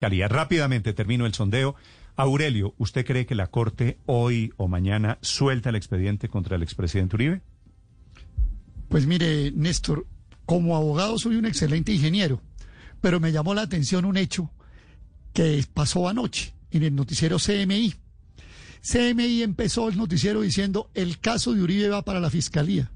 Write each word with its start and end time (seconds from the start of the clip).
Rápidamente 0.00 0.92
termino 0.92 1.26
el 1.26 1.34
sondeo. 1.34 1.74
Aurelio, 2.14 2.74
¿usted 2.78 3.04
cree 3.04 3.26
que 3.26 3.34
la 3.34 3.48
Corte 3.48 3.98
hoy 4.06 4.52
o 4.56 4.68
mañana 4.68 5.18
suelta 5.22 5.70
el 5.70 5.76
expediente 5.76 6.28
contra 6.28 6.56
el 6.56 6.62
expresidente 6.62 7.16
Uribe? 7.16 7.42
Pues 8.88 9.06
mire, 9.06 9.50
Néstor, 9.52 10.06
como 10.46 10.76
abogado 10.76 11.18
soy 11.18 11.36
un 11.36 11.46
excelente 11.46 11.92
ingeniero, 11.92 12.40
pero 13.00 13.18
me 13.18 13.32
llamó 13.32 13.54
la 13.54 13.62
atención 13.62 14.04
un 14.04 14.16
hecho 14.16 14.50
que 15.32 15.64
pasó 15.74 16.08
anoche 16.08 16.54
en 16.70 16.84
el 16.84 16.94
noticiero 16.94 17.38
CMI. 17.38 17.94
CMI 18.80 19.42
empezó 19.42 19.88
el 19.88 19.96
noticiero 19.96 20.40
diciendo 20.42 20.90
el 20.94 21.18
caso 21.18 21.54
de 21.54 21.62
Uribe 21.62 21.88
va 21.88 22.02
para 22.04 22.20
la 22.20 22.30
fiscalía. 22.30 22.90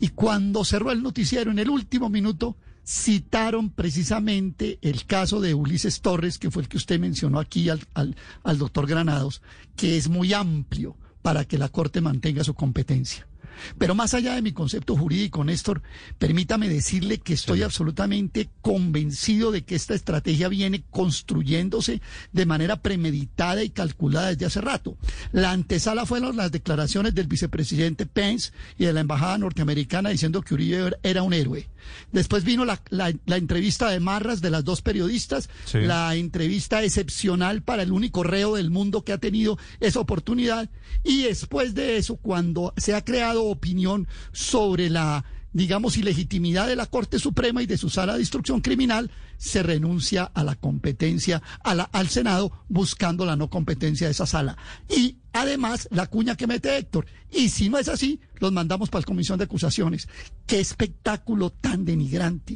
Y 0.00 0.08
cuando 0.08 0.64
cerró 0.64 0.90
el 0.90 1.02
noticiero 1.02 1.50
en 1.50 1.58
el 1.58 1.68
último 1.68 2.08
minuto, 2.08 2.56
citaron 2.84 3.70
precisamente 3.70 4.78
el 4.82 5.04
caso 5.04 5.40
de 5.40 5.54
Ulises 5.54 6.00
Torres, 6.00 6.38
que 6.38 6.50
fue 6.50 6.62
el 6.62 6.68
que 6.68 6.78
usted 6.78 6.98
mencionó 6.98 7.38
aquí 7.38 7.68
al, 7.68 7.86
al, 7.94 8.58
doctor 8.58 8.86
Granados, 8.86 9.42
que 9.76 9.96
es 9.96 10.08
muy 10.08 10.32
amplio 10.32 10.96
para 11.22 11.44
que 11.44 11.58
la 11.58 11.68
Corte 11.68 12.00
mantenga 12.00 12.42
su 12.42 12.54
competencia. 12.54 13.28
Pero 13.78 13.94
más 13.94 14.14
allá 14.14 14.34
de 14.34 14.42
mi 14.42 14.52
concepto 14.52 14.96
jurídico, 14.96 15.44
Néstor, 15.44 15.82
permítame 16.18 16.68
decirle 16.68 17.18
que 17.18 17.34
estoy 17.34 17.62
absolutamente 17.62 18.48
convencido 18.60 19.52
de 19.52 19.62
que 19.62 19.74
esta 19.74 19.94
estrategia 19.94 20.48
viene 20.48 20.82
construyéndose 20.90 22.00
de 22.32 22.46
manera 22.46 22.82
premeditada 22.82 23.62
y 23.62 23.70
calculada 23.70 24.28
desde 24.28 24.46
hace 24.46 24.60
rato. 24.60 24.96
La 25.32 25.52
antesala 25.52 26.06
fueron 26.06 26.36
las 26.36 26.52
declaraciones 26.52 27.14
del 27.14 27.28
vicepresidente 27.28 28.06
Pence 28.06 28.52
y 28.78 28.84
de 28.84 28.92
la 28.92 29.00
embajada 29.00 29.38
norteamericana 29.38 30.10
diciendo 30.10 30.42
que 30.42 30.54
Uribe 30.54 30.96
era 31.02 31.22
un 31.22 31.32
héroe. 31.32 31.69
Después 32.12 32.44
vino 32.44 32.64
la, 32.64 32.80
entrevista 33.26 33.90
de 33.90 34.00
Marras 34.00 34.40
de 34.40 34.50
las 34.50 34.64
dos 34.64 34.82
periodistas, 34.82 35.48
la 35.72 36.14
entrevista 36.14 36.82
excepcional 36.82 37.62
para 37.62 37.82
el 37.82 37.92
único 37.92 38.22
reo 38.22 38.56
del 38.56 38.70
mundo 38.70 39.04
que 39.04 39.12
ha 39.12 39.18
tenido 39.18 39.58
esa 39.80 40.00
oportunidad. 40.00 40.68
Y 41.04 41.22
después 41.22 41.74
de 41.74 41.96
eso, 41.96 42.16
cuando 42.16 42.74
se 42.76 42.94
ha 42.94 43.04
creado 43.04 43.44
opinión 43.44 44.08
sobre 44.32 44.90
la, 44.90 45.24
digamos, 45.52 45.96
ilegitimidad 45.96 46.68
de 46.68 46.76
la 46.76 46.86
Corte 46.86 47.18
Suprema 47.18 47.62
y 47.62 47.66
de 47.66 47.78
su 47.78 47.90
sala 47.90 48.14
de 48.14 48.20
instrucción 48.20 48.60
criminal, 48.60 49.10
se 49.36 49.62
renuncia 49.62 50.24
a 50.24 50.44
la 50.44 50.54
competencia, 50.54 51.42
a 51.64 51.74
la, 51.74 51.84
al 51.84 52.08
Senado, 52.08 52.52
buscando 52.68 53.24
la 53.24 53.36
no 53.36 53.50
competencia 53.50 54.06
de 54.06 54.12
esa 54.12 54.26
sala. 54.26 54.56
Y 54.88 55.16
además, 55.40 55.88
la 55.90 56.06
cuña 56.06 56.36
que 56.36 56.46
mete 56.46 56.76
Héctor. 56.76 57.06
Y 57.30 57.48
si 57.48 57.68
no 57.68 57.78
es 57.78 57.88
así, 57.88 58.20
los 58.38 58.52
mandamos 58.52 58.90
para 58.90 59.00
la 59.00 59.06
Comisión 59.06 59.38
de 59.38 59.44
Acusaciones. 59.44 60.08
Qué 60.46 60.60
espectáculo 60.60 61.50
tan 61.50 61.84
denigrante. 61.84 62.54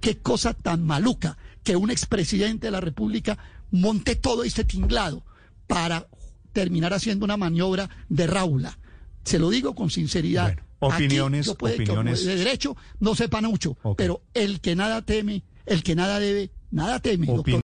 Qué 0.00 0.18
cosa 0.18 0.54
tan 0.54 0.84
maluca 0.84 1.36
que 1.62 1.76
un 1.76 1.90
expresidente 1.90 2.66
de 2.66 2.70
la 2.70 2.80
República 2.80 3.38
monte 3.70 4.16
todo 4.16 4.44
este 4.44 4.64
tinglado 4.64 5.24
para 5.66 6.06
terminar 6.52 6.92
haciendo 6.94 7.24
una 7.24 7.36
maniobra 7.36 7.90
de 8.08 8.26
raula. 8.26 8.78
Se 9.24 9.38
lo 9.38 9.50
digo 9.50 9.74
con 9.74 9.90
sinceridad. 9.90 10.56
opiniones, 10.78 11.48
opiniones. 11.48 12.24
de 12.24 12.36
derecho 12.36 12.76
no 13.00 13.14
sepa 13.14 13.40
mucho, 13.40 13.76
pero 13.96 14.22
el 14.34 14.60
que 14.60 14.76
nada 14.76 15.02
teme, 15.02 15.42
el 15.66 15.82
que 15.82 15.94
nada 15.94 16.20
debe, 16.20 16.50
nada 16.70 17.00
teme. 17.00 17.26